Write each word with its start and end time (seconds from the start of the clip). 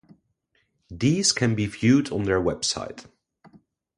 These 0.89 1.31
can 1.31 1.53
be 1.53 1.67
viewed 1.67 2.11
on 2.11 2.23
their 2.23 2.41
website. 2.41 3.05